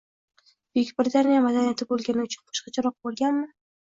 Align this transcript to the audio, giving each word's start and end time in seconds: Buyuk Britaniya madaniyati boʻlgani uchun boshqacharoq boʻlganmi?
Buyuk 0.77 0.87
Britaniya 1.01 1.43
madaniyati 1.47 1.87
boʻlgani 1.91 2.23
uchun 2.29 2.47
boshqacharoq 2.47 2.97
boʻlganmi? 3.09 3.45